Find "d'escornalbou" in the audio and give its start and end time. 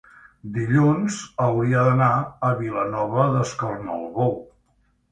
3.37-4.37